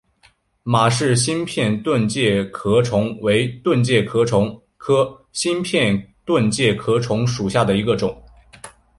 [0.63, 8.19] 马氏新片盾介壳虫为盾介壳虫科新片盾介壳虫属下的一个种。